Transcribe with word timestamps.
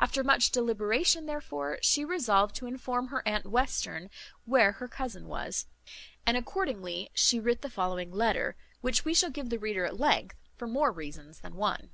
After 0.00 0.24
much 0.24 0.50
deliberation, 0.50 1.26
therefore, 1.26 1.78
she 1.80 2.04
resolved 2.04 2.56
to 2.56 2.66
inform 2.66 3.06
her 3.06 3.22
aunt 3.24 3.46
Western 3.46 4.10
where 4.44 4.72
her 4.72 4.88
cousin 4.88 5.28
was, 5.28 5.66
and 6.26 6.36
accordingly 6.36 7.08
she 7.14 7.38
writ 7.38 7.62
the 7.62 7.70
following 7.70 8.10
letter, 8.10 8.56
which 8.80 9.04
we 9.04 9.14
shall 9.14 9.30
give 9.30 9.48
the 9.48 9.60
reader 9.60 9.84
at 9.84 9.96
length, 10.00 10.34
for 10.56 10.66
more 10.66 10.90
reasons 10.90 11.38
than 11.38 11.54
one. 11.54 11.90